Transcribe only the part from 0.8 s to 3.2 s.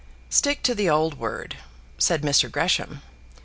old word," said Mr. Gresham.